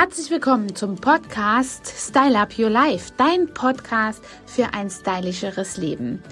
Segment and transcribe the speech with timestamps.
[0.00, 6.22] Herzlich willkommen zum Podcast Style Up Your Life, dein Podcast für ein stylischeres Leben.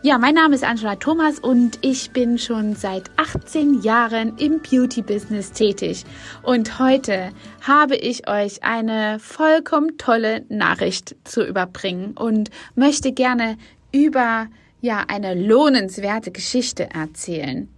[0.00, 5.52] Ja, mein Name ist Angela Thomas und ich bin schon seit 18 Jahren im Beauty-Business
[5.52, 6.06] tätig.
[6.42, 13.58] Und heute habe ich euch eine vollkommen tolle Nachricht zu überbringen und möchte gerne
[13.92, 14.46] über
[14.80, 17.68] ja eine lohnenswerte Geschichte erzählen.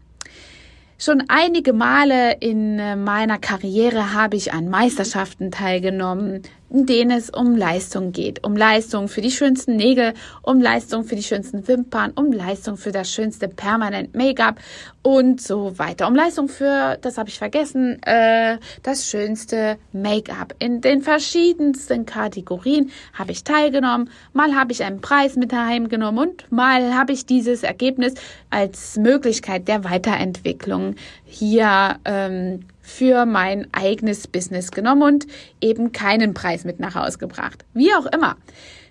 [1.04, 6.40] Schon einige Male in äh, meiner Karriere habe ich an Meisterschaften teilgenommen,
[6.74, 8.42] in denen es um Leistung geht.
[8.42, 12.90] Um Leistung für die schönsten Nägel, um Leistung für die schönsten Wimpern, um Leistung für
[12.90, 14.58] das schönste Permanent Make-up
[15.02, 16.08] und so weiter.
[16.08, 20.54] Um Leistung für, das habe ich vergessen, äh, das schönste Make-up.
[20.58, 24.10] In den verschiedensten Kategorien habe ich teilgenommen.
[24.32, 28.14] Mal habe ich einen Preis mit heimgenommen und mal habe ich dieses Ergebnis
[28.50, 35.26] als Möglichkeit der Weiterentwicklung hier ähm, für mein eigenes Business genommen und
[35.60, 37.64] eben keinen Preis mit nach Hause gebracht.
[37.72, 38.36] Wie auch immer.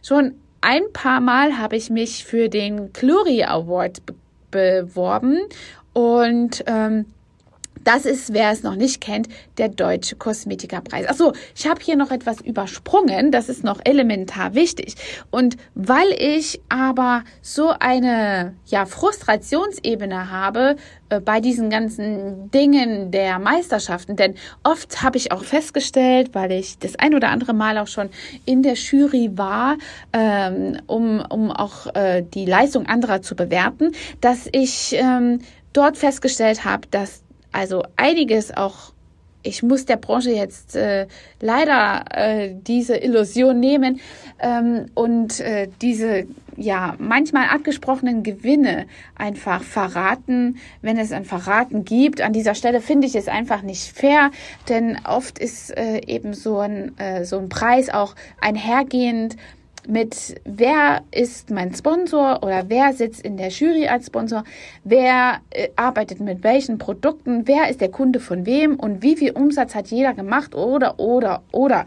[0.02, 4.16] Schon ein paar Mal habe ich mich für den Glory Award be
[4.52, 5.40] beworben
[5.94, 7.08] und ähm,
[7.84, 11.08] das ist, wer es noch nicht kennt, der Deutsche Kosmetikerpreis.
[11.08, 13.32] Achso, ich habe hier noch etwas übersprungen.
[13.32, 14.96] Das ist noch elementar wichtig.
[15.32, 20.76] Und weil ich aber so eine ja, Frustrationsebene habe
[21.10, 26.78] äh, bei diesen ganzen Dingen der Meisterschaften, denn oft habe ich auch festgestellt, weil ich
[26.80, 28.10] das ein oder andere Mal auch schon
[28.46, 29.78] in der Jury war,
[30.12, 35.40] ähm, um, um auch äh, die Leistung anderer zu bewerten, dass ich ähm,
[35.74, 37.23] dort festgestellt habe, dass
[37.54, 38.94] also einiges auch
[39.44, 41.08] ich muss der Branche jetzt äh,
[41.42, 44.00] leider äh, diese Illusion nehmen
[44.40, 52.22] ähm, und äh, diese ja manchmal abgesprochenen Gewinne einfach verraten, wenn es ein Verraten gibt.
[52.22, 54.32] An dieser Stelle finde ich es einfach nicht fair,
[54.70, 59.36] denn oft ist äh, eben so ein äh, so ein Preis auch einhergehend
[59.88, 64.44] mit wer ist mein Sponsor oder wer sitzt in der Jury als Sponsor,
[64.84, 68.76] wer äh, arbeitet mit welchen Produkten, wer ist der Kunde von wem?
[68.76, 70.56] Und wie viel Umsatz hat jeder gemacht?
[70.56, 71.86] Oder oder oder.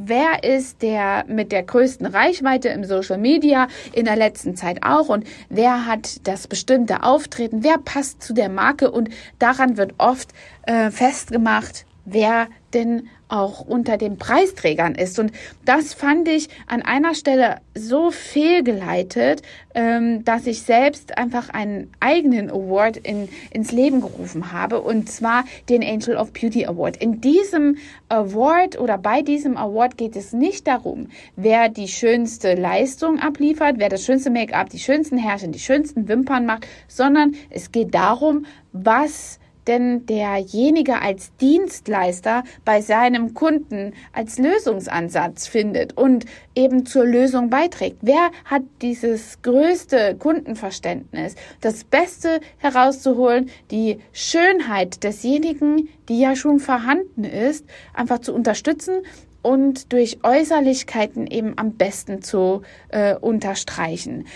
[0.00, 5.08] Wer ist der mit der größten Reichweite im Social Media in der letzten Zeit auch?
[5.08, 8.92] Und wer hat das bestimmte Auftreten, wer passt zu der Marke?
[8.92, 9.08] Und
[9.40, 10.28] daran wird oft
[10.62, 15.18] äh, festgemacht, wer denn auch unter den Preisträgern ist.
[15.18, 15.32] Und
[15.64, 19.42] das fand ich an einer Stelle so fehlgeleitet,
[19.74, 25.44] ähm, dass ich selbst einfach einen eigenen Award in, ins Leben gerufen habe, und zwar
[25.68, 26.96] den Angel of Beauty Award.
[26.96, 27.76] In diesem
[28.08, 33.88] Award oder bei diesem Award geht es nicht darum, wer die schönste Leistung abliefert, wer
[33.88, 39.38] das schönste Make-up, die schönsten Härchen, die schönsten Wimpern macht, sondern es geht darum, was
[39.68, 46.24] denn derjenige als Dienstleister bei seinem Kunden als Lösungsansatz findet und
[46.54, 47.98] eben zur Lösung beiträgt.
[48.00, 57.24] Wer hat dieses größte Kundenverständnis, das Beste herauszuholen, die Schönheit desjenigen, die ja schon vorhanden
[57.24, 59.02] ist, einfach zu unterstützen
[59.42, 64.26] und durch Äußerlichkeiten eben am besten zu äh, unterstreichen.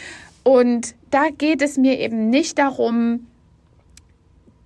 [0.45, 3.27] Und da geht es mir eben nicht darum,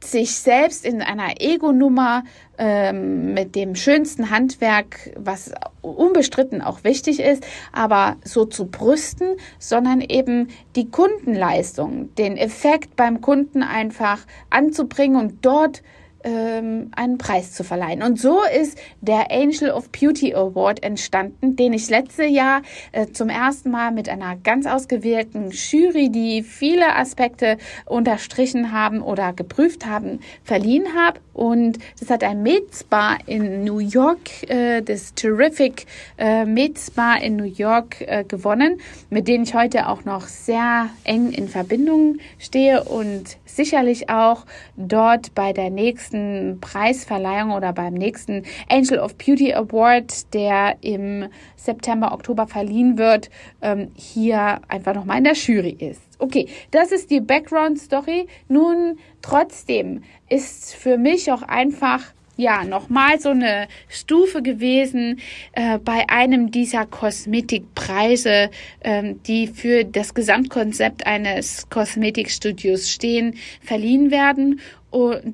[0.07, 2.25] sich selbst in einer Ego-Nummer
[2.59, 5.53] ähm, mit dem schönsten Handwerk, was
[5.83, 13.21] unbestritten auch wichtig ist, aber so zu brüsten, sondern eben die Kundenleistung, den Effekt beim
[13.21, 15.83] Kunden einfach anzubringen und dort
[16.27, 18.03] ähm, einen Preis zu verleihen.
[18.03, 23.29] Und so ist der Angel of Beauty Award entstanden, den ich letztes Jahr äh, zum
[23.29, 30.19] ersten Mal mit einer ganz ausgewählten Jury, die viele Aspekte unterstrichen haben oder geprüft haben,
[30.43, 31.21] verliehen habe.
[31.33, 35.87] Und das hat ein Med Spa in New York, äh, das Terrific
[36.19, 36.77] äh, Med
[37.23, 42.19] in New York äh, gewonnen, mit denen ich heute auch noch sehr eng in Verbindung
[42.39, 44.45] stehe und sicherlich auch
[44.77, 52.13] dort bei der nächsten Preisverleihung oder beim nächsten Angel of Beauty Award, der im September,
[52.13, 53.31] Oktober verliehen wird,
[53.63, 56.03] ähm, hier einfach nochmal in der Jury ist.
[56.19, 58.27] Okay, das ist die Background Story.
[58.49, 62.03] Nun, trotzdem ist für mich auch einfach
[62.37, 65.21] ja, nochmal so eine Stufe gewesen
[65.53, 68.51] äh, bei einem dieser Kosmetikpreise,
[68.83, 74.61] ähm, die für das Gesamtkonzept eines Kosmetikstudios stehen, verliehen werden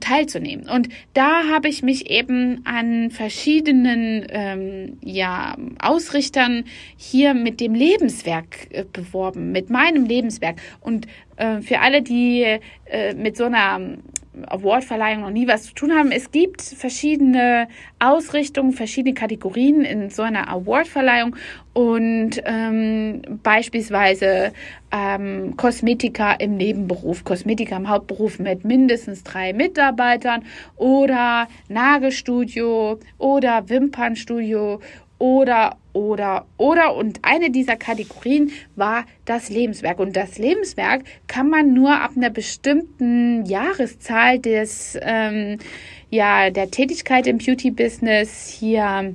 [0.01, 0.69] teilzunehmen.
[0.69, 6.65] Und da habe ich mich eben an verschiedenen ähm, ja, Ausrichtern
[6.97, 10.57] hier mit dem Lebenswerk äh, beworben, mit meinem Lebenswerk.
[10.81, 11.07] Und
[11.37, 13.99] äh, für alle, die äh, mit so einer
[14.47, 16.11] Awardverleihung noch nie was zu tun haben.
[16.11, 17.69] Es gibt verschiedene
[17.99, 21.37] Ausrichtungen, verschiedene Kategorien in so einer Awardverleihung
[21.75, 24.53] und ähm, beispielsweise
[24.91, 30.45] ähm, Kosmetiker im Nebenberuf, Kosmetiker im Hauptberuf mit mindestens drei Mitarbeitern
[30.77, 34.81] oder Nagelstudio oder Wimpernstudio
[35.23, 36.97] oder, oder, oder.
[36.97, 40.01] Und eine dieser Kategorien war das Lebenswerk.
[40.01, 45.59] Und das Lebenswerk kann man nur ab einer bestimmten Jahreszahl des, ähm,
[46.11, 49.15] ja, der Tätigkeit im Beauty-Business hier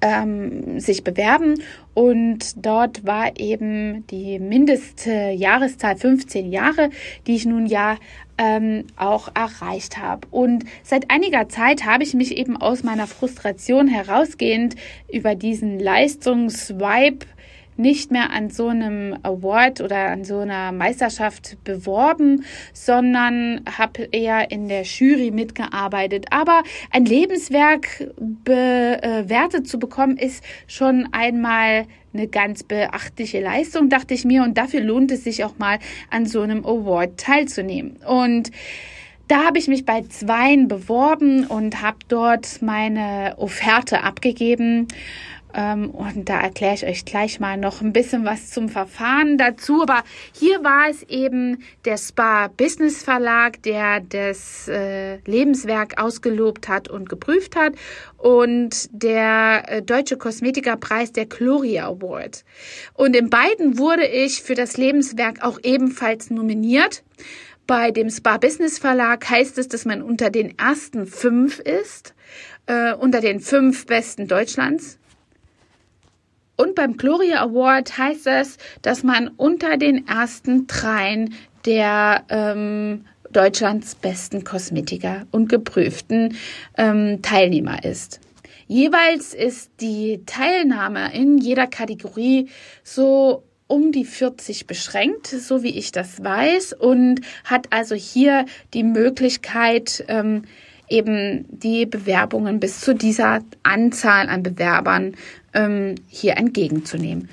[0.00, 1.62] ähm, sich bewerben
[1.94, 6.90] und dort war eben die mindeste Jahreszahl 15 Jahre,
[7.26, 7.96] die ich nun ja
[8.38, 10.28] ähm, auch erreicht habe.
[10.30, 14.76] Und seit einiger Zeit habe ich mich eben aus meiner Frustration herausgehend
[15.12, 17.26] über diesen Leistungsvibe
[17.78, 24.50] nicht mehr an so einem Award oder an so einer Meisterschaft beworben, sondern habe eher
[24.50, 26.26] in der Jury mitgearbeitet.
[26.30, 34.24] Aber ein Lebenswerk bewertet zu bekommen, ist schon einmal eine ganz beachtliche Leistung, dachte ich
[34.24, 34.42] mir.
[34.42, 35.78] Und dafür lohnt es sich auch mal
[36.10, 37.96] an so einem Award teilzunehmen.
[38.06, 38.50] Und
[39.28, 44.88] da habe ich mich bei Zweien beworben und habe dort meine Offerte abgegeben.
[45.54, 49.82] Ähm, und da erkläre ich euch gleich mal noch ein bisschen was zum Verfahren dazu.
[49.82, 50.02] Aber
[50.32, 57.08] hier war es eben der Spa Business Verlag, der das äh, Lebenswerk ausgelobt hat und
[57.08, 57.74] geprüft hat.
[58.16, 62.44] Und der äh, Deutsche Kosmetikerpreis, der Gloria Award.
[62.94, 67.02] Und in beiden wurde ich für das Lebenswerk auch ebenfalls nominiert.
[67.66, 72.14] Bei dem Spa Business Verlag heißt es, dass man unter den ersten fünf ist,
[72.64, 74.98] äh, unter den fünf besten Deutschlands.
[76.60, 81.34] Und beim Gloria Award heißt es, dass man unter den ersten dreien
[81.64, 86.36] der ähm, Deutschlands besten Kosmetiker und geprüften
[86.76, 88.18] ähm, Teilnehmer ist.
[88.66, 92.48] Jeweils ist die Teilnahme in jeder Kategorie
[92.82, 98.82] so um die 40 beschränkt, so wie ich das weiß, und hat also hier die
[98.82, 100.42] Möglichkeit, ähm,
[100.90, 105.14] eben die Bewerbungen bis zu dieser Anzahl an Bewerbern
[105.54, 107.28] ähm, hier entgegenzunehmen.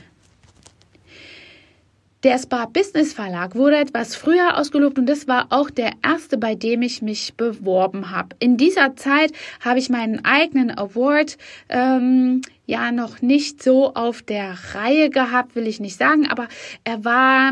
[2.25, 6.55] Der Spa Business Verlag wurde etwas früher ausgelobt und das war auch der erste, bei
[6.55, 8.29] dem ich mich beworben habe.
[8.39, 9.31] In dieser Zeit
[9.63, 11.37] habe ich meinen eigenen Award
[11.69, 16.47] ähm, ja noch nicht so auf der Reihe gehabt, will ich nicht sagen, aber
[16.83, 17.51] er war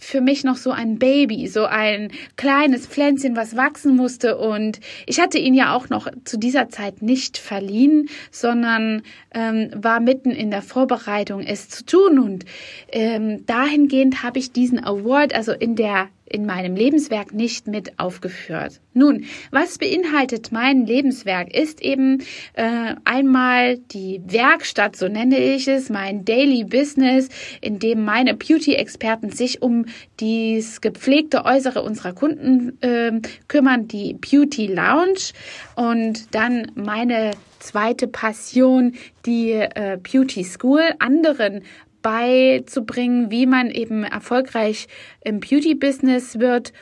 [0.00, 4.38] für mich noch so ein Baby, so ein kleines Pflänzchen, was wachsen musste.
[4.38, 9.02] Und ich hatte ihn ja auch noch zu dieser Zeit nicht verliehen, sondern
[9.32, 12.18] ähm, war mitten in der Vorbereitung, es zu tun.
[12.18, 12.44] Und
[12.90, 18.80] ähm, dahingehend habe ich diesen Award, also in der in meinem Lebenswerk nicht mit aufgeführt.
[18.94, 21.54] Nun, was beinhaltet mein Lebenswerk?
[21.54, 22.22] Ist eben
[22.54, 27.28] äh, einmal die Werkstatt, so nenne ich es, mein Daily Business,
[27.60, 29.86] in dem meine Beauty-Experten sich um
[30.20, 35.32] dies gepflegte Äußere unserer Kunden äh, kümmern, die Beauty Lounge
[35.74, 38.94] und dann meine zweite Passion,
[39.26, 41.62] die äh, Beauty School, anderen
[42.02, 44.88] beizubringen, wie man eben erfolgreich
[45.22, 46.72] im Beauty-Business wird,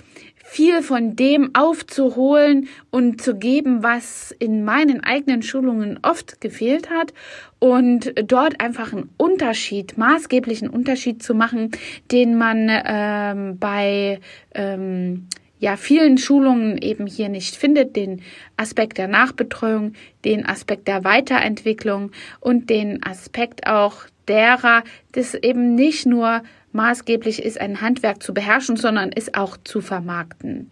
[0.49, 7.13] viel von dem aufzuholen und zu geben, was in meinen eigenen Schulungen oft gefehlt hat
[7.59, 11.73] und dort einfach einen Unterschied, maßgeblichen Unterschied zu machen,
[12.11, 14.21] den man ähm, bei
[14.55, 18.23] ähm, ja vielen Schulungen eben hier nicht findet, den
[18.57, 19.93] Aspekt der Nachbetreuung,
[20.25, 26.43] den Aspekt der Weiterentwicklung und den Aspekt auch derer, das eben nicht nur
[26.73, 30.69] maßgeblich ist, ein Handwerk zu beherrschen, sondern es auch zu vermarkten.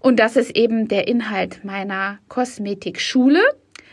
[0.00, 3.40] Und das ist eben der Inhalt meiner Kosmetikschule.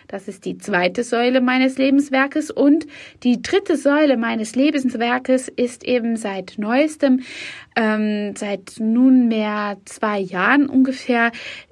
[0.08, 2.50] Das ist die zweite Säule meines Lebenswerkes.
[2.50, 2.88] Und
[3.24, 7.22] die dritte Säule meines Lebenswerkes ist eben seit neuestem,
[7.76, 11.32] ähm, seit nunmehr zwei Jahren ungefähr,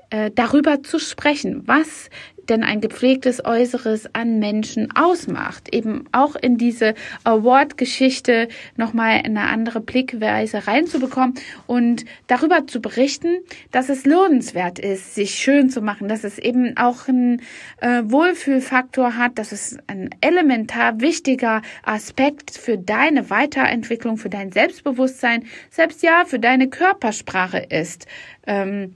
[0.09, 2.09] äh, darüber zu sprechen, was
[2.49, 5.73] denn ein gepflegtes Äußeres an Menschen ausmacht.
[5.73, 8.47] Eben auch in diese Award-Geschichte
[8.77, 11.35] nochmal eine andere Blickweise reinzubekommen
[11.67, 13.37] und darüber zu berichten,
[13.71, 17.41] dass es lohnenswert ist, sich schön zu machen, dass es eben auch einen
[17.81, 25.45] äh, Wohlfühlfaktor hat, dass es ein elementar wichtiger Aspekt für deine Weiterentwicklung, für dein Selbstbewusstsein,
[25.69, 28.07] selbst ja für deine Körpersprache ist.
[28.47, 28.95] Ähm,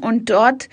[0.00, 0.68] und dort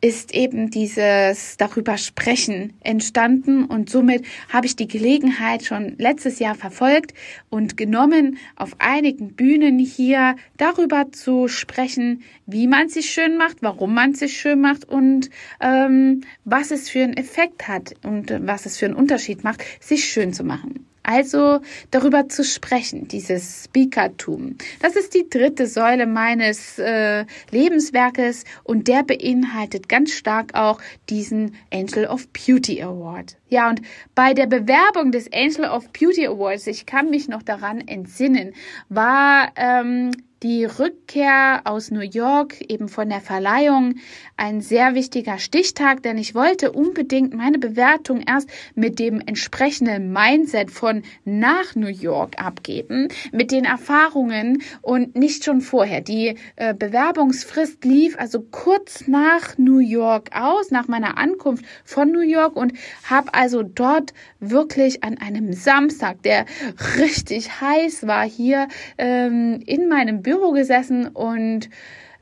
[0.00, 6.54] ist eben dieses darüber sprechen entstanden und somit habe ich die Gelegenheit schon letztes Jahr
[6.54, 7.14] verfolgt
[7.48, 13.94] und genommen, auf einigen Bühnen hier darüber zu sprechen, wie man sich schön macht, warum
[13.94, 18.76] man sich schön macht und ähm, was es für einen Effekt hat und was es
[18.76, 20.86] für einen Unterschied macht, sich schön zu machen.
[21.08, 21.60] Also
[21.92, 24.56] darüber zu sprechen, dieses Speakertum.
[24.82, 31.54] Das ist die dritte Säule meines äh, Lebenswerkes und der beinhaltet ganz stark auch diesen
[31.72, 33.36] Angel of Beauty Award.
[33.48, 33.82] Ja, und
[34.16, 38.52] bei der Bewerbung des Angel of Beauty Awards, ich kann mich noch daran entsinnen,
[38.88, 40.10] war ähm,
[40.46, 43.96] die Rückkehr aus New York eben von der Verleihung
[44.36, 50.70] ein sehr wichtiger Stichtag, denn ich wollte unbedingt meine Bewertung erst mit dem entsprechenden Mindset
[50.70, 56.00] von nach New York abgeben, mit den Erfahrungen und nicht schon vorher.
[56.00, 62.20] Die äh, Bewerbungsfrist lief also kurz nach New York aus, nach meiner Ankunft von New
[62.20, 62.72] York und
[63.10, 66.46] habe also dort wirklich an einem Samstag, der
[66.98, 71.68] richtig heiß war, hier ähm, in meinem Büro gesessen und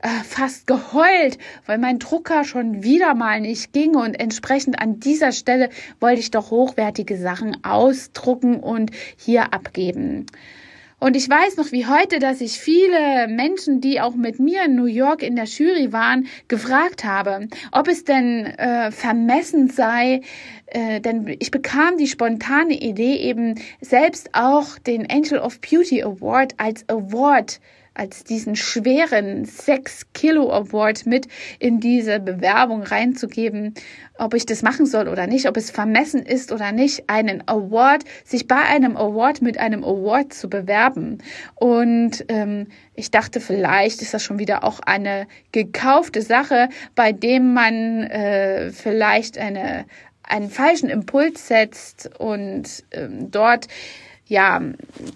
[0.01, 5.31] äh, fast geheult, weil mein Drucker schon wieder mal nicht ging und entsprechend an dieser
[5.31, 5.69] Stelle
[5.99, 10.27] wollte ich doch hochwertige Sachen ausdrucken und hier abgeben.
[10.97, 14.75] Und ich weiß noch wie heute, dass ich viele Menschen, die auch mit mir in
[14.75, 20.21] New York in der Jury waren, gefragt habe, ob es denn äh, vermessen sei,
[20.67, 26.53] äh, denn ich bekam die spontane Idee eben selbst auch den Angel of Beauty Award
[26.57, 27.59] als Award
[27.95, 31.27] als diesen schweren 6 Kilo Award mit
[31.59, 33.73] in diese Bewerbung reinzugeben,
[34.17, 38.03] ob ich das machen soll oder nicht, ob es vermessen ist oder nicht, einen Award,
[38.25, 41.19] sich bei einem Award mit einem Award zu bewerben.
[41.55, 47.53] Und ähm, ich dachte, vielleicht ist das schon wieder auch eine gekaufte Sache, bei dem
[47.53, 49.85] man äh, vielleicht eine
[50.27, 53.67] einen falschen Impuls setzt und ähm, dort
[54.27, 54.61] ja,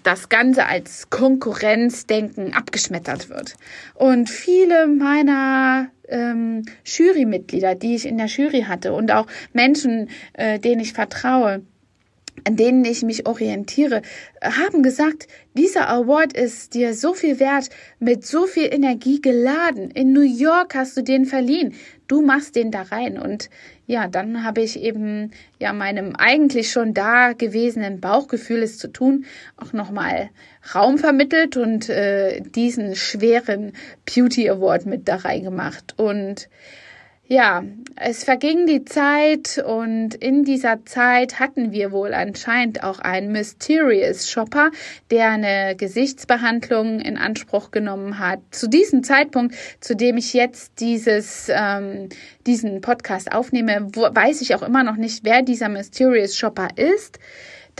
[0.02, 3.56] das Ganze als Konkurrenzdenken abgeschmettert wird.
[3.94, 10.58] Und viele meiner ähm, Jurymitglieder, die ich in der Jury hatte und auch Menschen, äh,
[10.58, 11.62] denen ich vertraue,
[12.44, 14.02] an denen ich mich orientiere,
[14.42, 19.90] haben gesagt, dieser Award ist dir so viel wert, mit so viel Energie geladen.
[19.90, 21.74] In New York hast du den verliehen.
[22.06, 23.18] Du machst den da rein.
[23.18, 23.50] Und
[23.90, 29.24] ja, dann habe ich eben ja meinem eigentlich schon da gewesenen Bauchgefühl es zu tun,
[29.56, 30.30] auch nochmal
[30.72, 33.72] Raum vermittelt und äh, diesen schweren
[34.06, 35.98] Beauty Award mit da reingemacht.
[35.98, 36.48] Und
[37.30, 37.62] ja,
[37.94, 44.28] es verging die Zeit und in dieser Zeit hatten wir wohl anscheinend auch einen Mysterious
[44.28, 44.72] Shopper,
[45.12, 48.40] der eine Gesichtsbehandlung in Anspruch genommen hat.
[48.50, 52.08] Zu diesem Zeitpunkt, zu dem ich jetzt dieses, ähm,
[52.48, 57.20] diesen Podcast aufnehme, wo, weiß ich auch immer noch nicht, wer dieser Mysterious Shopper ist.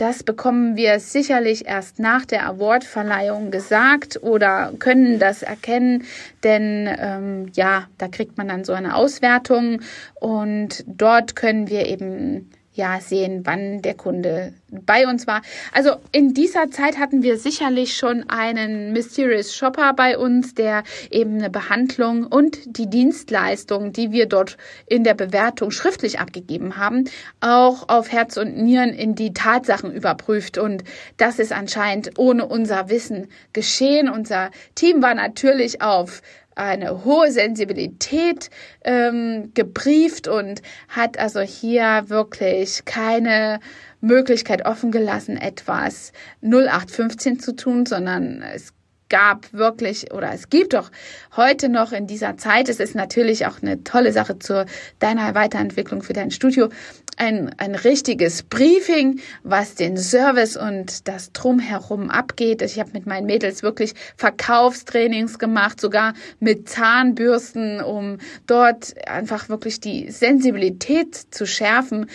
[0.01, 6.05] Das bekommen wir sicherlich erst nach der Awardverleihung gesagt oder können das erkennen,
[6.43, 9.81] denn ähm, ja, da kriegt man dann so eine Auswertung
[10.15, 15.41] und dort können wir eben ja sehen, wann der Kunde bei uns war.
[15.73, 21.37] Also in dieser Zeit hatten wir sicherlich schon einen Mysterious Shopper bei uns, der eben
[21.37, 27.09] eine Behandlung und die Dienstleistung, die wir dort in der Bewertung schriftlich abgegeben haben,
[27.41, 30.57] auch auf Herz und Nieren in die Tatsachen überprüft.
[30.57, 30.83] Und
[31.17, 34.09] das ist anscheinend ohne unser Wissen geschehen.
[34.09, 36.21] Unser Team war natürlich auf
[36.55, 38.49] eine hohe Sensibilität
[38.83, 43.59] ähm, gebrieft und hat also hier wirklich keine
[44.01, 48.73] Möglichkeit offen gelassen, etwas 0815 zu tun, sondern es
[49.11, 50.89] gab wirklich oder es gibt doch
[51.35, 54.65] heute noch in dieser Zeit, es ist natürlich auch eine tolle Sache zu
[54.99, 56.69] deiner Weiterentwicklung für dein Studio,
[57.17, 62.61] ein, ein richtiges Briefing, was den Service und das Drumherum abgeht.
[62.61, 69.81] Ich habe mit meinen Mädels wirklich Verkaufstrainings gemacht, sogar mit Zahnbürsten, um dort einfach wirklich
[69.81, 72.07] die Sensibilität zu schärfen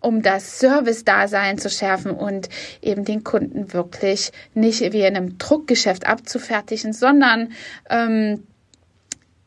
[0.00, 2.48] um das Service-Dasein zu schärfen und
[2.82, 7.52] eben den Kunden wirklich nicht wie in einem Druckgeschäft abzufertigen, sondern
[7.88, 8.44] ähm,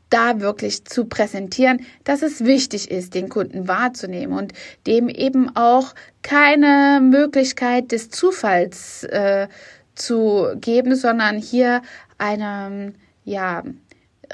[0.10, 4.54] da wirklich zu präsentieren, dass es wichtig ist, den Kunden wahrzunehmen und
[4.86, 9.48] dem eben auch keine Möglichkeit des Zufalls äh,
[9.96, 11.82] zu geben, sondern hier
[12.20, 12.94] eine
[13.26, 13.64] ja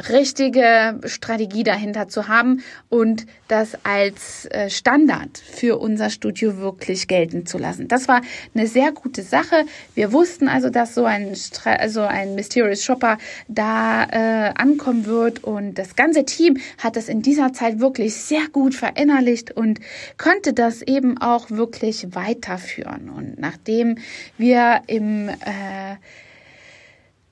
[0.10, 7.46] richtige Strategie dahinter zu haben und das als äh, Standard für unser Studio wirklich gelten
[7.46, 7.88] zu lassen.
[7.88, 8.22] Das war
[8.54, 9.66] eine sehr gute Sache.
[9.96, 11.34] Wir wussten also, dass so ein,
[11.66, 13.18] also ein Mysterious Shopper
[13.48, 18.48] da äh, ankommen wird und das ganze Team hat das in dieser Zeit wirklich sehr
[18.52, 19.80] gut verinnerlicht und
[20.18, 23.10] konnte das eben auch wirklich weiterführen.
[23.10, 23.98] Und nachdem
[24.38, 25.96] wir im äh,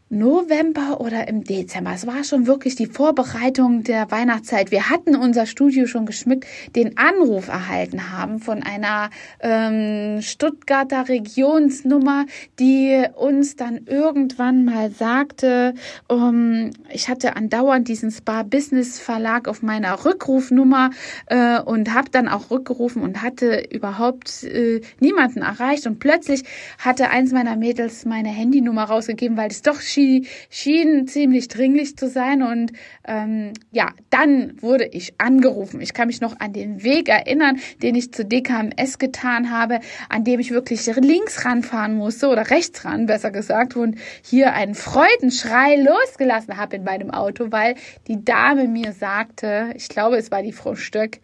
[0.10, 1.92] November oder im Dezember.
[1.94, 4.72] Es war schon wirklich die Vorbereitung der Weihnachtszeit.
[4.72, 6.46] Wir hatten unser Studio schon geschmückt,
[6.78, 9.10] den Anruf erhalten haben von einer
[9.42, 12.26] ähm, Stuttgarter Regionsnummer,
[12.58, 15.74] die uns dann irgendwann mal sagte,
[16.08, 20.92] um, ich hatte andauernd diesen Spa Business Verlag auf meiner Rückrufnummer
[21.26, 26.44] äh, und habe dann auch rückgerufen und hatte überhaupt äh, niemanden erreicht und plötzlich
[26.78, 32.08] hatte eins meiner Mädels meine Handynummer rausgegeben, weil es doch schien, schien ziemlich dringlich zu
[32.08, 32.42] sein.
[32.44, 32.72] Und
[33.06, 35.82] ähm, ja, dann wurde ich angerufen.
[35.82, 40.24] Ich kann mich noch an den Weg erinnern, den ich zu DKMS getan habe, an
[40.24, 45.75] dem ich wirklich links ranfahren musste oder rechts ran, besser gesagt, und hier einen Freudenschrei
[45.75, 47.75] losgelassen habe in meinem Auto, weil
[48.08, 51.20] die Dame mir sagte, ich glaube, es war die Frau Stöck,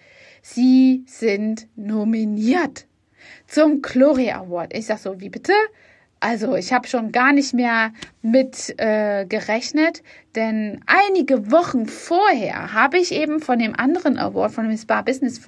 [0.45, 2.85] Sie sind nominiert
[3.47, 4.75] zum Glory Award.
[4.75, 5.53] Ich sag so, wie bitte?
[6.23, 10.03] Also ich habe schon gar nicht mehr mit äh, gerechnet,
[10.35, 15.39] denn einige Wochen vorher habe ich eben von dem anderen Award, von dem Spa Business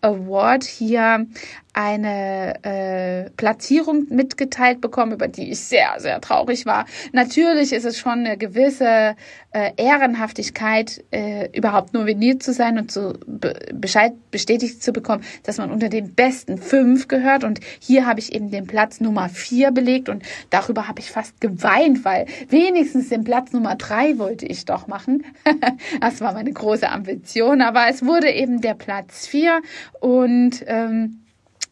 [0.00, 1.26] Award hier
[1.72, 6.86] eine äh, Platzierung mitgeteilt bekommen, über die ich sehr, sehr traurig war.
[7.12, 9.14] Natürlich ist es schon eine gewisse
[9.52, 15.58] äh, Ehrenhaftigkeit, äh, überhaupt nominiert zu sein und zu be Bescheid bestätigt zu bekommen, dass
[15.58, 17.44] man unter den besten fünf gehört.
[17.44, 21.40] Und hier habe ich eben den Platz Nummer vier belegt und darüber habe ich fast
[21.40, 25.24] geweint, weil wenigstens den Platz Nummer drei wollte ich doch machen.
[26.00, 29.60] das war meine große Ambition, aber es wurde eben der Platz vier
[30.00, 31.20] und ähm,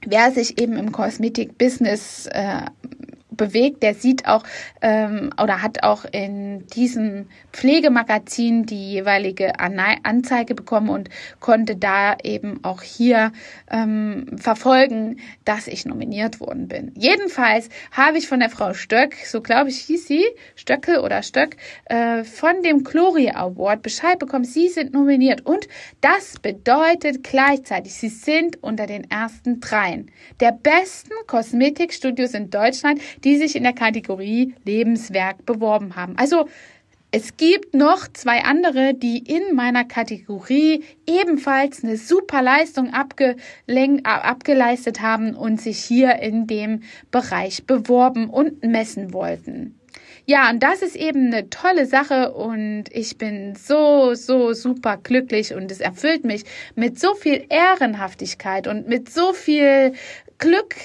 [0.07, 2.63] wer sich eben im Kosmetik-Business äh,
[3.39, 4.45] bewegt, der sieht auch
[4.83, 11.09] ähm, oder hat auch in diesem Pflegemagazin die jeweilige Anzeige bekommen und
[11.41, 13.33] konnte da eben auch hier
[13.71, 16.93] ähm, verfolgen, dass ich nominiert worden bin.
[16.95, 21.57] Jedenfalls habe ich von der Frau Stöck, so glaube ich hieß sie, Stöckel oder Stöck,
[21.87, 25.67] äh, von dem Gloria Award Bescheid bekommen, sie sind nominiert und
[26.03, 33.28] das bedeutet gleichzeitig, sie sind unter den ersten dreien der besten Kosmetikstudios in Deutschland, die
[33.37, 36.17] sich in der Kategorie Lebenswerk beworben haben.
[36.17, 36.49] Also
[37.11, 45.35] es gibt noch zwei andere, die in meiner Kategorie ebenfalls eine super Leistung abgeleistet haben
[45.35, 49.81] und sich hier in dem Bereich beworben und messen wollten.
[50.27, 55.55] Ja, und das ist eben eine tolle Sache und ich bin so, so super glücklich
[55.55, 59.95] und es erfüllt mich mit so viel Ehrenhaftigkeit und mit so viel
[60.39, 60.77] Glück,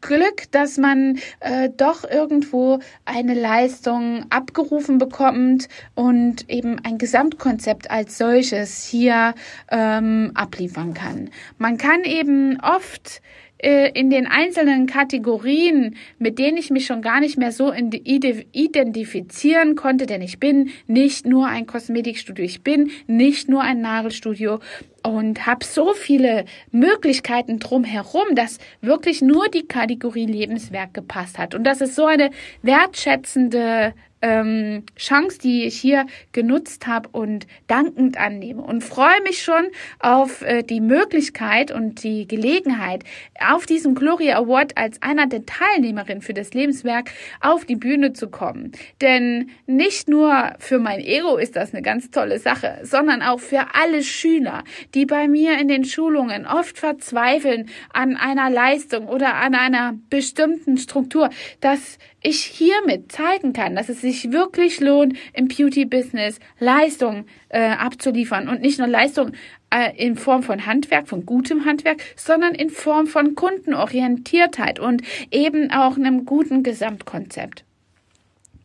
[0.00, 8.18] Glück, dass man äh, doch irgendwo eine Leistung abgerufen bekommt und eben ein Gesamtkonzept als
[8.18, 9.34] solches hier
[9.70, 11.30] ähm, abliefern kann.
[11.58, 13.22] Man kann eben oft
[13.58, 20.04] in den einzelnen Kategorien, mit denen ich mich schon gar nicht mehr so identifizieren konnte,
[20.04, 24.60] denn ich bin nicht nur ein Kosmetikstudio, ich bin nicht nur ein Nagelstudio
[25.02, 31.54] und habe so viele Möglichkeiten drumherum, dass wirklich nur die Kategorie Lebenswerk gepasst hat.
[31.54, 32.30] Und das ist so eine
[32.62, 39.66] wertschätzende ähm, Chance, die ich hier genutzt habe und dankend annehme und freue mich schon
[39.98, 43.04] auf äh, die Möglichkeit und die Gelegenheit,
[43.40, 48.28] auf diesem Gloria Award als einer der Teilnehmerinnen für das Lebenswerk auf die Bühne zu
[48.28, 48.72] kommen.
[49.00, 53.74] Denn nicht nur für mein Ego ist das eine ganz tolle Sache, sondern auch für
[53.74, 59.54] alle Schüler, die bei mir in den Schulungen oft verzweifeln an einer Leistung oder an
[59.54, 66.40] einer bestimmten Struktur, dass ich hiermit zeigen kann, dass es sich wirklich lohnt, im Beauty-Business
[66.58, 68.48] Leistung äh, abzuliefern.
[68.48, 69.32] Und nicht nur Leistung
[69.70, 75.70] äh, in Form von Handwerk, von gutem Handwerk, sondern in Form von Kundenorientiertheit und eben
[75.70, 77.64] auch einem guten Gesamtkonzept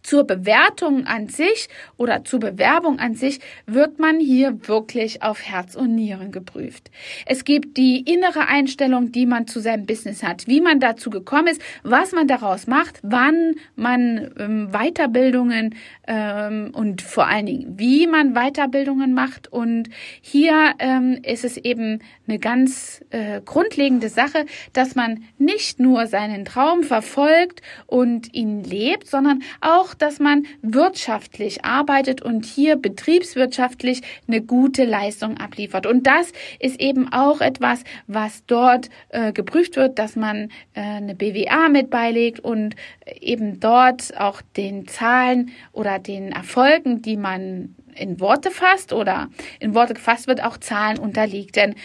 [0.04, 5.76] zur Bewertung an sich oder zur Bewerbung an sich wird man hier wirklich auf Herz
[5.76, 6.92] und Nieren geprüft.
[7.26, 11.48] Es gibt die innere Einstellung, die man zu seinem Business hat, wie man dazu gekommen
[11.48, 15.76] ist, was man daraus macht, wann man ähm, Weiterbildungen
[16.08, 19.52] ähm, und vor allen Dingen, wie man Weiterbildungen macht.
[19.52, 19.90] Und
[20.22, 26.46] hier ähm, ist es eben eine ganz äh, grundlegende Sache, dass man nicht nur seinen
[26.46, 34.01] Traum verfolgt und ihn lebt, sondern auch auch, dass man wirtschaftlich arbeitet und hier betriebswirtschaftlich
[34.27, 35.86] eine gute Leistung abliefert.
[35.86, 41.15] Und das ist eben auch etwas, was dort äh, geprüft wird, dass man äh, eine
[41.15, 42.75] BWA mit beilegt und
[43.19, 49.76] eben dort auch den Zahlen oder den Erfolgen, die man in Worte fasst oder in
[49.76, 51.56] Worte gefasst wird, auch Zahlen unterliegt.
[51.56, 51.76] Denn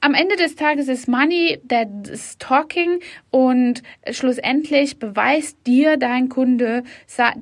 [0.00, 6.84] am Ende des Tages ist Money that is talking und schlussendlich beweist dir dein Kunde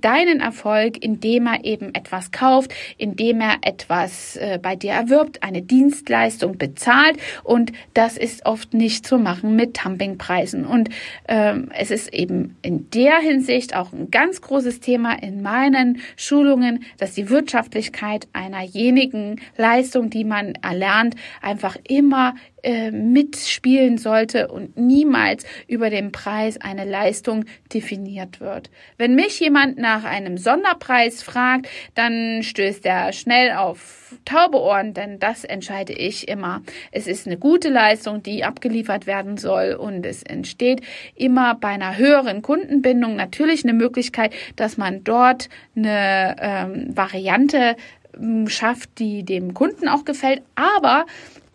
[0.01, 5.63] deinen Erfolg, indem er eben etwas kauft, indem er etwas äh, bei dir erwirbt, eine
[5.63, 10.67] Dienstleistung bezahlt und das ist oft nicht zu machen mit Dumpingpreisen.
[10.67, 10.89] Und
[11.29, 16.85] ähm, es ist eben in der Hinsicht auch ein ganz großes Thema in meinen Schulungen,
[16.99, 25.45] dass die Wirtschaftlichkeit einerjenigen Leistung, die man erlernt, einfach immer äh, mitspielen sollte und niemals
[25.67, 28.71] über den Preis eine Leistung definiert wird.
[28.99, 35.19] Wenn mich jemand nach einem Sonderpreis fragt, dann stößt er schnell auf taube Ohren, denn
[35.19, 36.63] das entscheide ich immer.
[36.93, 40.83] Es ist eine gute Leistung, die abgeliefert werden soll und es entsteht
[41.17, 47.77] immer bei einer höheren Kundenbindung natürlich eine Möglichkeit, dass man dort eine ähm, Variante
[48.19, 50.43] ähm, schafft, die dem Kunden auch gefällt.
[50.55, 51.07] Aber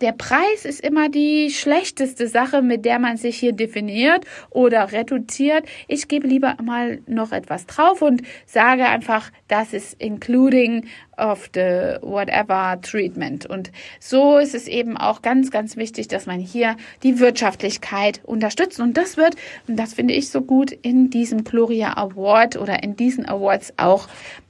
[0.02, 5.66] der Preis ist immer die schlechteste Sache, mit der man sich hier definiert oder reduziert.
[5.88, 10.86] Ich gebe lieber mal noch etwas drauf und sage einfach, das ist including
[11.18, 13.48] of the whatever treatment.
[13.48, 18.80] Und so ist es eben auch ganz, ganz wichtig, dass man hier die Wirtschaftlichkeit unterstützt.
[18.80, 19.36] Und das wird,
[19.68, 24.08] und das finde ich so gut, in diesem Gloria Award oder in diesen Awards auch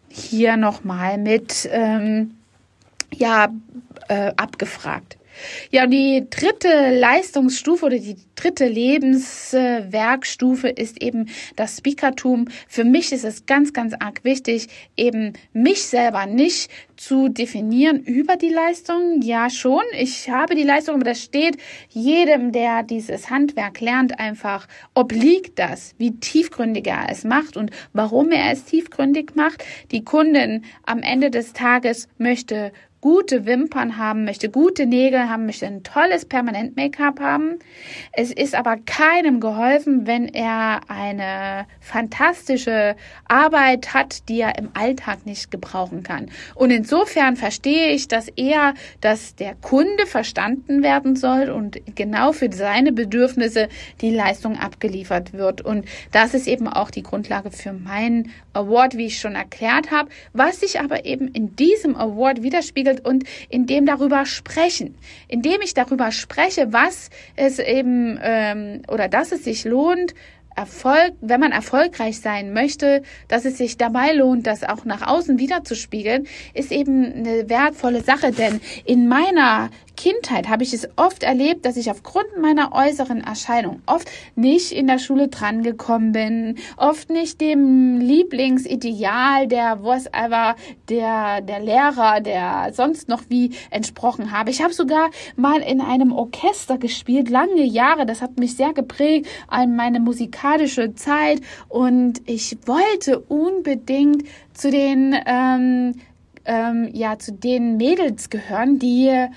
[0.09, 2.35] hier nochmal mit, ähm,
[3.13, 3.47] ja,
[4.09, 5.17] äh, abgefragt.
[5.71, 12.45] Ja, und die dritte Leistungsstufe oder die dritte Lebenswerkstufe ist eben das Speakertum.
[12.67, 18.35] Für mich ist es ganz, ganz arg wichtig, eben mich selber nicht zu definieren über
[18.35, 19.21] die Leistung.
[19.21, 19.83] Ja, schon.
[19.97, 21.57] Ich habe die Leistung, aber das steht
[21.89, 28.31] jedem, der dieses Handwerk lernt, einfach obliegt das, wie tiefgründig er es macht und warum
[28.31, 29.63] er es tiefgründig macht.
[29.91, 32.71] Die Kundin am Ende des Tages möchte
[33.01, 37.59] gute Wimpern haben möchte, gute Nägel haben möchte, ein tolles Permanent-Make-up haben.
[38.11, 42.95] Es ist aber keinem geholfen, wenn er eine fantastische
[43.27, 46.29] Arbeit hat, die er im Alltag nicht gebrauchen kann.
[46.55, 52.51] Und insofern verstehe ich das eher, dass der Kunde verstanden werden soll und genau für
[52.51, 53.69] seine Bedürfnisse
[54.01, 55.61] die Leistung abgeliefert wird.
[55.61, 60.09] Und das ist eben auch die Grundlage für meinen Award, wie ich schon erklärt habe,
[60.33, 64.95] was sich aber eben in diesem Award widerspiegelt und indem darüber sprechen,
[65.27, 70.13] indem ich darüber spreche, was es eben ähm, oder dass es sich lohnt,
[70.57, 75.37] Erfolg, wenn man erfolgreich sein möchte, dass es sich dabei lohnt, das auch nach außen
[75.37, 78.31] wiederzuspiegeln, ist eben eine wertvolle Sache.
[78.31, 83.81] Denn in meiner Kindheit habe ich es oft erlebt, dass ich aufgrund meiner äußeren Erscheinung
[83.85, 90.55] oft nicht in der Schule drangekommen bin, oft nicht dem Lieblingsideal der whatever,
[90.87, 94.51] der, der Lehrer, der sonst noch wie entsprochen habe.
[94.51, 98.05] Ich habe sogar mal in einem Orchester gespielt, lange Jahre.
[98.05, 105.15] Das hat mich sehr geprägt an meine musikalische Zeit und ich wollte unbedingt zu den
[105.25, 105.95] ähm,
[106.45, 109.27] ähm, ja zu den Mädels gehören, die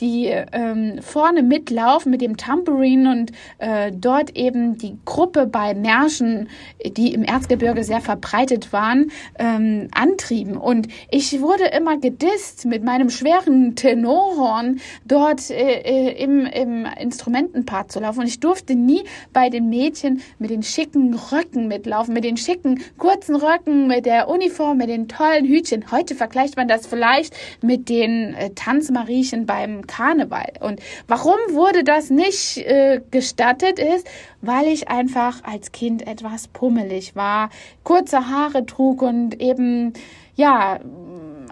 [0.00, 6.48] die ähm, vorne mitlaufen mit dem Tambourine und äh, dort eben die Gruppe bei Märschen,
[6.84, 10.56] die im Erzgebirge sehr verbreitet waren, ähm, antrieben.
[10.56, 17.92] Und ich wurde immer gedisst mit meinem schweren Tenorhorn dort äh, äh, im, im Instrumentenpart
[17.92, 18.20] zu laufen.
[18.20, 22.80] Und ich durfte nie bei den Mädchen mit den schicken Röcken mitlaufen, mit den schicken
[22.98, 25.90] kurzen Röcken, mit der Uniform, mit den tollen Hütchen.
[25.90, 30.52] Heute vergleicht man das vielleicht mit den äh, Tanzmariechen beim Karneval.
[30.60, 34.06] Und warum wurde das nicht äh, gestattet ist,
[34.40, 37.50] weil ich einfach als Kind etwas pummelig war,
[37.82, 39.92] kurze Haare trug und eben,
[40.36, 40.78] ja,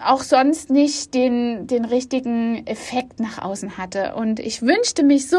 [0.05, 4.15] auch sonst nicht den, den richtigen Effekt nach außen hatte.
[4.15, 5.37] Und ich wünschte mich so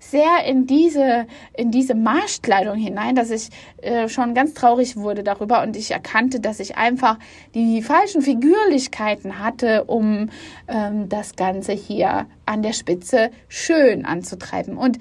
[0.00, 3.48] sehr in diese, in diese Marschkleidung hinein, dass ich
[3.82, 7.18] äh, schon ganz traurig wurde darüber und ich erkannte, dass ich einfach
[7.54, 10.30] die falschen Figürlichkeiten hatte, um
[10.68, 14.76] ähm, das Ganze hier an der Spitze schön anzutreiben.
[14.76, 14.98] Und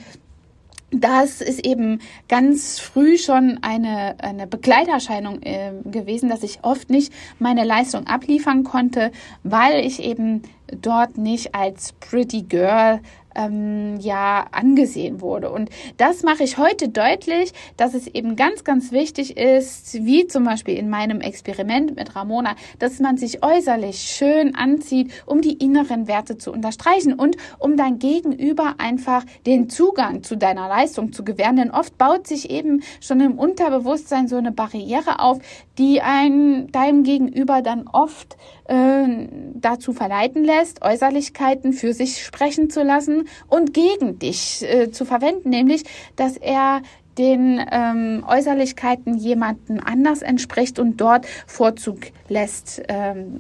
[0.91, 7.13] das ist eben ganz früh schon eine, eine Begleiterscheinung äh, gewesen, dass ich oft nicht
[7.39, 9.12] meine Leistung abliefern konnte,
[9.43, 10.43] weil ich eben
[10.82, 12.99] dort nicht als Pretty Girl
[13.36, 15.52] ähm, ja angesehen wurde.
[15.52, 20.44] Und das mache ich heute deutlich, dass es eben ganz, ganz wichtig ist, wie zum
[20.44, 26.08] Beispiel in meinem Experiment mit Ramona, dass man sich äußerlich schön anzieht, um die inneren
[26.08, 31.56] Werte zu unterstreichen und um dein Gegenüber einfach den Zugang zu deiner Leistung zu gewähren.
[31.56, 35.39] Denn oft baut sich eben schon im Unterbewusstsein so eine Barriere auf,
[35.78, 42.84] die ein deinem Gegenüber dann oft äh, dazu verleiten lässt, Äußerlichkeiten für sich sprechen zu
[42.84, 45.84] lassen und gegen dich äh, zu verwenden, nämlich
[46.15, 46.81] dass er
[47.17, 51.99] den ähm, Äußerlichkeiten jemanden anders entspricht und dort Vorzug
[52.32, 53.39] lässt, ähm,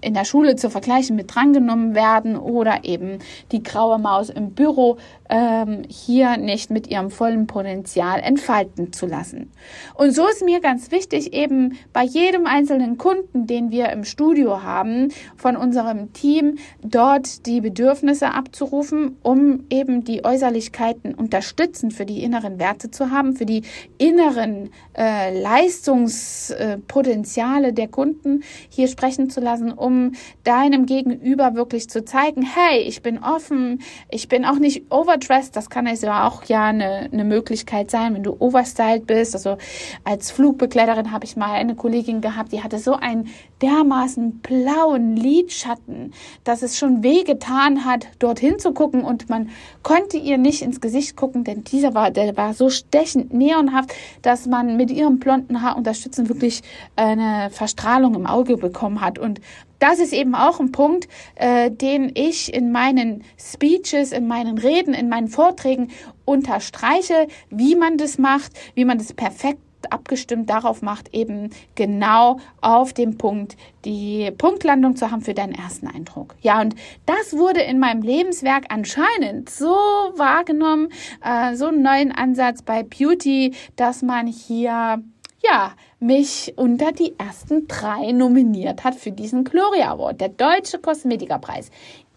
[0.00, 3.18] in der Schule zu vergleichen mit drangenommen werden oder eben
[3.52, 4.96] die graue Maus im Büro
[5.28, 9.52] ähm, hier nicht mit ihrem vollen Potenzial entfalten zu lassen.
[9.94, 14.62] Und so ist mir ganz wichtig, eben bei jedem einzelnen Kunden, den wir im Studio
[14.62, 22.22] haben, von unserem Team dort die Bedürfnisse abzurufen, um eben die Äußerlichkeiten unterstützend für die
[22.22, 23.64] inneren Werte zu haben, für die
[23.98, 28.29] inneren äh, Leistungspotenziale der Kunden
[28.68, 30.12] hier sprechen zu lassen, um
[30.44, 35.70] deinem Gegenüber wirklich zu zeigen, hey, ich bin offen, ich bin auch nicht overdressed, das
[35.70, 39.34] kann also auch ja eine, eine Möglichkeit sein, wenn du overstyled bist.
[39.34, 39.58] Also
[40.04, 43.28] als Flugbegleiterin habe ich mal eine Kollegin gehabt, die hatte so einen
[43.62, 46.12] dermaßen blauen Lidschatten,
[46.44, 49.50] dass es schon wehgetan hat, dorthin zu gucken und man
[49.82, 54.46] konnte ihr nicht ins Gesicht gucken, denn dieser war, der war so stechend neonhaft, dass
[54.46, 56.62] man mit ihrem blonden Haar unterstützend wirklich
[56.96, 59.40] eine Verstrahlung im Auge bekommen hat und
[59.80, 64.92] das ist eben auch ein Punkt, äh, den ich in meinen Speeches, in meinen Reden,
[64.92, 65.88] in meinen Vorträgen
[66.26, 72.92] unterstreiche, wie man das macht, wie man das perfekt abgestimmt darauf macht, eben genau auf
[72.92, 73.56] dem Punkt
[73.86, 76.36] die Punktlandung zu haben für deinen ersten Eindruck.
[76.42, 76.74] Ja, und
[77.06, 79.74] das wurde in meinem Lebenswerk anscheinend so
[80.16, 80.88] wahrgenommen,
[81.24, 85.02] äh, so einen neuen Ansatz bei Beauty, dass man hier
[85.42, 91.70] ja, mich unter die ersten drei nominiert hat für diesen Gloria Award, der Deutsche Kosmetikerpreis.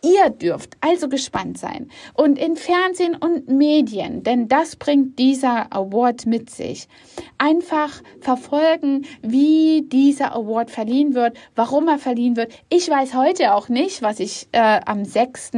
[0.05, 6.25] Ihr dürft also gespannt sein und in Fernsehen und Medien, denn das bringt dieser Award
[6.25, 6.89] mit sich.
[7.37, 12.51] Einfach verfolgen, wie dieser Award verliehen wird, warum er verliehen wird.
[12.67, 15.51] Ich weiß heute auch nicht, was ich äh, am 6.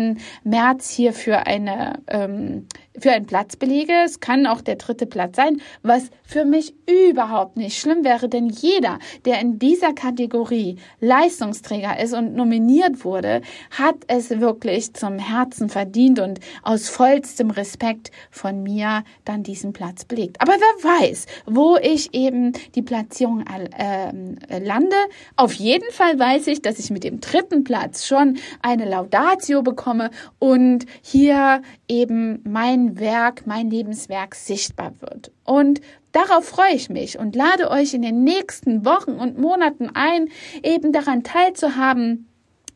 [0.44, 2.68] März hier für eine ähm,
[3.00, 3.94] für einen Platz belege.
[4.06, 8.48] Es kann auch der dritte Platz sein, was für mich überhaupt nicht schlimm wäre, denn
[8.50, 15.70] jeder, der in dieser Kategorie Leistungsträger ist und nominiert wurde, hat es wirklich zum Herzen
[15.70, 20.42] verdient und aus vollstem Respekt von mir dann diesen Platz belegt.
[20.42, 24.96] Aber wer weiß, wo ich eben die Platzierung äh, lande.
[25.36, 30.12] Auf jeden Fall weiß ich, dass ich mit dem dritten Platz schon eine Laudatio bekomme
[30.40, 35.32] und hier eben mein Werk, mein Lebenswerk sichtbar wird.
[35.44, 40.30] Und darauf freue ich mich und lade euch in den nächsten Wochen und Monaten ein,
[40.64, 42.28] eben daran teilzuhaben,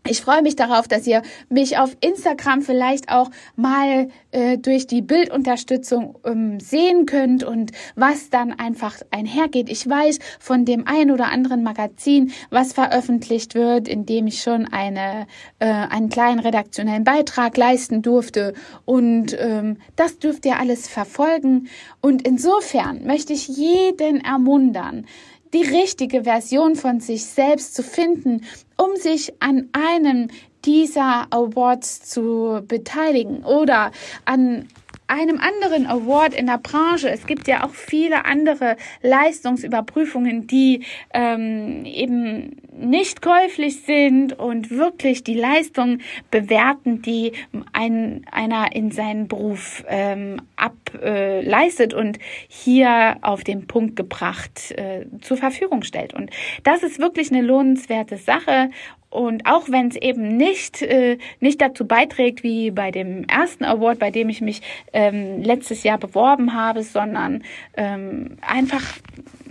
[0.08, 5.02] ich freue mich darauf, dass ihr mich auf Instagram vielleicht auch mal äh, durch die
[5.02, 9.70] Bildunterstützung ähm, sehen könnt und was dann einfach einhergeht.
[9.70, 14.66] Ich weiß von dem ein oder anderen Magazin, was veröffentlicht wird, in dem ich schon
[14.66, 15.28] eine,
[15.60, 18.54] äh, einen kleinen redaktionellen Beitrag leisten durfte.
[18.86, 21.68] Und ähm, das dürft ihr alles verfolgen.
[22.02, 25.06] Und insofern möchte ich jeden ermuntern,
[25.54, 28.46] die richtige Version von sich selbst zu finden,
[28.78, 30.30] um sich an einem
[30.66, 33.92] dieser Awards zu beteiligen oder
[34.26, 34.68] an
[35.08, 37.10] einem anderen Award in der Branche.
[37.10, 45.24] Es gibt ja auch viele andere Leistungsüberprüfungen, die ähm, eben nicht käuflich sind und wirklich
[45.24, 46.00] die Leistung
[46.32, 47.34] bewerten, die
[47.74, 55.06] ein, einer in seinen Beruf ähm, ableistet äh, und hier auf den Punkt gebracht äh,
[55.22, 56.14] zur Verfügung stellt.
[56.14, 56.32] Und
[56.64, 58.70] das ist wirklich eine lohnenswerte Sache
[59.10, 63.98] und auch wenn es eben nicht, äh, nicht dazu beiträgt, wie bei dem ersten Award,
[63.98, 64.62] bei dem ich mich
[64.94, 67.44] ähm, letztes Jahr beworben habe, sondern
[67.76, 68.84] ähm, einfach,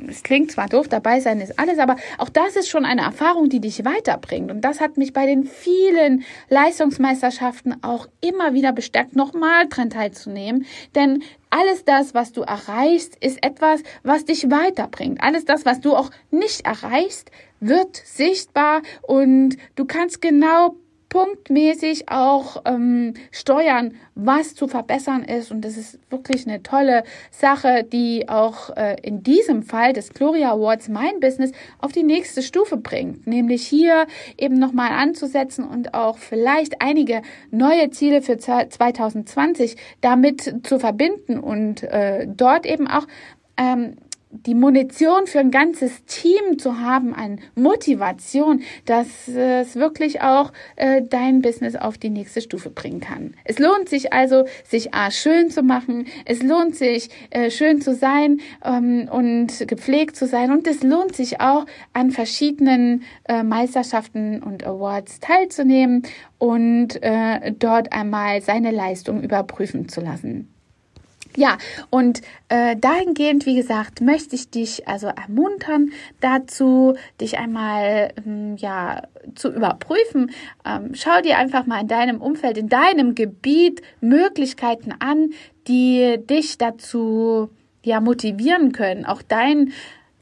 [0.06, 3.48] es klingt zwar doof, dabei sein ist alles, aber auch das ist schon eine Erfahrung,
[3.48, 4.50] die dich weiterbringt.
[4.50, 10.66] Und das hat mich bei den vielen Leistungsmeisterschaften auch immer wieder bestärkt, nochmal dran teilzunehmen.
[10.94, 15.22] Denn alles das, was du erreichst, ist etwas, was dich weiterbringt.
[15.22, 17.30] Alles das, was du auch nicht erreichst,
[17.61, 20.76] wird sichtbar und du kannst genau
[21.09, 25.51] punktmäßig auch ähm, steuern, was zu verbessern ist.
[25.51, 30.53] Und das ist wirklich eine tolle Sache, die auch äh, in diesem Fall des Gloria
[30.53, 33.27] Awards mein Business auf die nächste Stufe bringt.
[33.27, 40.79] Nämlich hier eben nochmal anzusetzen und auch vielleicht einige neue Ziele für 2020 damit zu
[40.79, 43.07] verbinden und äh, dort eben auch
[43.57, 43.97] ähm,
[44.30, 51.02] die Munition für ein ganzes Team zu haben an Motivation, dass es wirklich auch äh,
[51.02, 53.34] dein Business auf die nächste Stufe bringen kann.
[53.44, 57.94] Es lohnt sich also, sich A, schön zu machen, es lohnt sich, äh, schön zu
[57.94, 64.42] sein ähm, und gepflegt zu sein und es lohnt sich auch, an verschiedenen äh, Meisterschaften
[64.42, 66.02] und Awards teilzunehmen
[66.38, 70.52] und äh, dort einmal seine Leistung überprüfen zu lassen.
[71.38, 71.57] Ja,
[71.90, 79.03] und äh, dahingehend, wie gesagt, möchte ich dich also ermuntern dazu, dich einmal ähm, ja
[79.37, 80.33] zu überprüfen.
[80.66, 85.31] Ähm, schau dir einfach mal in deinem Umfeld, in deinem Gebiet Möglichkeiten an,
[85.68, 87.51] die dich dazu
[87.85, 89.72] ja motivieren können, auch dein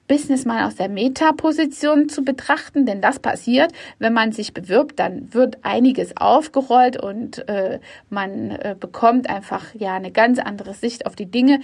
[0.06, 5.32] Business mal aus der Metaposition zu betrachten, denn das passiert, wenn man sich bewirbt, dann
[5.34, 11.16] wird einiges aufgerollt und äh, man äh, bekommt einfach ja eine ganz andere Sicht auf
[11.16, 11.60] die Dinge,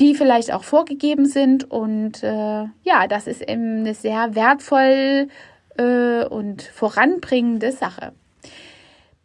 [0.00, 5.28] die vielleicht auch vorgegeben sind und äh, ja, das ist eben eine sehr wertvoll
[5.76, 8.12] äh, und voranbringende Sache.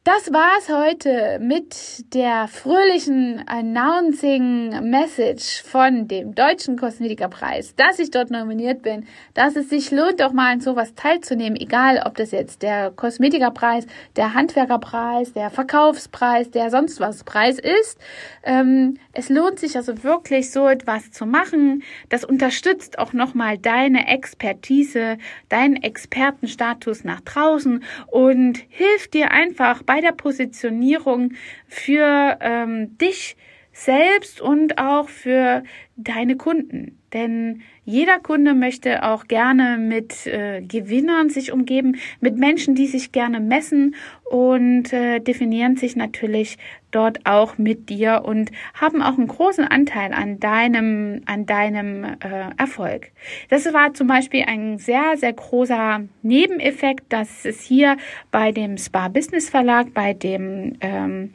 [0.05, 8.29] Das war's heute mit der fröhlichen Announcing Message von dem Deutschen Kosmetikerpreis, dass ich dort
[8.29, 12.63] nominiert bin, dass es sich lohnt, auch mal an sowas teilzunehmen, egal ob das jetzt
[12.63, 13.87] der Kosmetikerpreis,
[14.17, 17.97] der Handwerkerpreis, der Verkaufspreis, der sonst was Preis ist.
[18.43, 21.81] Ähm, es lohnt sich also wirklich so etwas zu machen.
[22.09, 29.92] Das unterstützt auch nochmal deine Expertise, deinen Expertenstatus nach draußen und hilft dir einfach bei
[30.01, 31.33] der Positionierung
[31.67, 33.35] für ähm, dich
[33.73, 35.63] selbst und auch für
[35.95, 36.99] deine Kunden.
[37.11, 43.11] Denn jeder Kunde möchte auch gerne mit äh, Gewinnern sich umgeben, mit Menschen, die sich
[43.11, 46.57] gerne messen und äh, definieren sich natürlich
[46.95, 52.51] dort auch mit dir und haben auch einen großen Anteil an deinem, an deinem äh,
[52.57, 53.11] Erfolg.
[53.49, 57.97] Das war zum Beispiel ein sehr, sehr großer Nebeneffekt, dass es hier
[58.31, 61.33] bei dem Spa Business Verlag, bei dem ähm,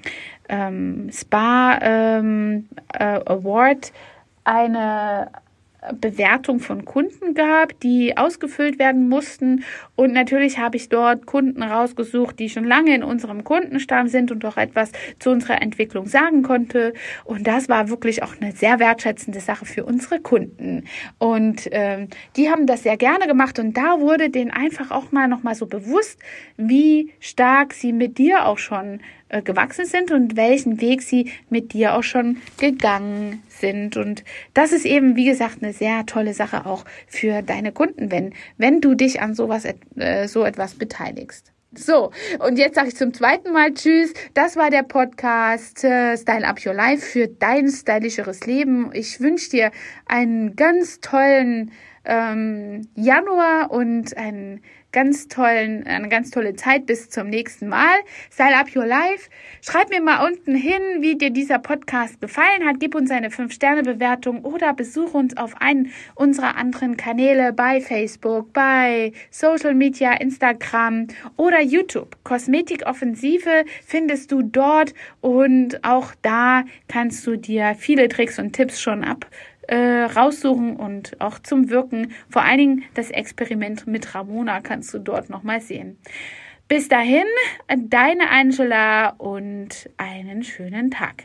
[0.49, 3.92] ähm, Spa ähm, äh, Award
[4.44, 5.31] eine
[6.01, 9.64] Bewertung von Kunden gab, die ausgefüllt werden mussten.
[9.96, 14.44] Und natürlich habe ich dort Kunden rausgesucht, die schon lange in unserem Kundenstamm sind und
[14.44, 16.92] auch etwas zu unserer Entwicklung sagen konnte.
[17.24, 20.85] Und das war wirklich auch eine sehr wertschätzende Sache für unsere Kunden.
[21.18, 23.59] Und ähm, die haben das sehr gerne gemacht.
[23.59, 26.18] Und da wurde denen einfach auch mal noch mal so bewusst,
[26.57, 31.72] wie stark sie mit dir auch schon äh, gewachsen sind und welchen Weg sie mit
[31.72, 33.96] dir auch schon gegangen sind.
[33.96, 38.32] Und das ist eben, wie gesagt, eine sehr tolle Sache auch für deine Kunden, wenn,
[38.56, 41.52] wenn du dich an sowas, äh, so etwas beteiligst.
[41.74, 44.14] So, und jetzt sage ich zum zweiten Mal Tschüss.
[44.32, 48.90] Das war der Podcast äh, Style Up Your Life für dein stylischeres Leben.
[48.94, 49.70] Ich wünsche dir
[50.06, 51.72] einen ganz tollen
[52.06, 54.62] ähm, Januar und einen
[54.92, 57.96] ganz tollen, eine ganz tolle Zeit bis zum nächsten Mal.
[58.33, 59.29] Style Up Your Life.
[59.61, 62.81] Schreib mir mal unten hin, wie dir dieser Podcast gefallen hat.
[62.81, 69.12] Gib uns eine 5-Sterne-Bewertung oder besuche uns auf einen unserer anderen Kanäle bei Facebook, bei
[69.31, 72.16] Social Media, Instagram oder YouTube.
[72.24, 79.05] Kosmetikoffensive findest du dort und auch da kannst du dir viele Tricks und Tipps schon
[79.05, 79.27] ab
[79.68, 82.12] äh, raussuchen und auch zum Wirken.
[82.28, 85.98] Vor allen Dingen das Experiment mit Ramona kannst du dort nochmal sehen.
[86.66, 87.24] Bis dahin,
[87.76, 91.24] deine Angela und einen schönen Tag.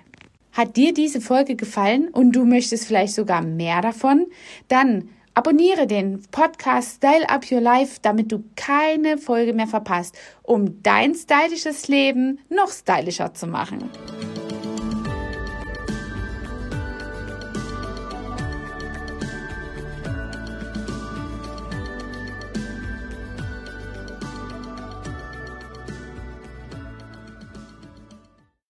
[0.54, 4.28] Hat dir diese Folge gefallen und du möchtest vielleicht sogar mehr davon?
[4.68, 10.82] Dann abonniere den Podcast Style Up Your Life, damit du keine Folge mehr verpasst, um
[10.84, 13.90] dein stylisches Leben noch stylischer zu machen.